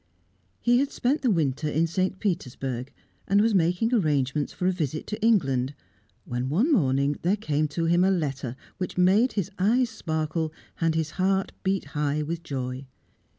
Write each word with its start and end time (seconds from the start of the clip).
He 0.59 0.79
had 0.79 0.89
spent 0.91 1.21
the 1.21 1.29
winter 1.29 1.69
in 1.69 1.85
St. 1.85 2.19
Petersburg, 2.19 2.91
and 3.27 3.39
was 3.39 3.53
making 3.53 3.93
arrangements 3.93 4.51
for 4.51 4.65
a 4.65 4.71
visit 4.71 5.05
to 5.05 5.21
England, 5.23 5.75
when 6.25 6.49
one 6.49 6.71
morning 6.73 7.19
there 7.21 7.35
came 7.35 7.67
to 7.67 7.85
him 7.85 8.03
a 8.03 8.09
letter 8.09 8.55
which 8.79 8.97
made 8.97 9.33
his 9.33 9.51
eyes 9.59 9.91
sparkle 9.91 10.51
and 10.79 10.95
his 10.95 11.11
heart 11.21 11.51
beat 11.61 11.85
high 11.93 12.23
with 12.23 12.41
joy. 12.41 12.87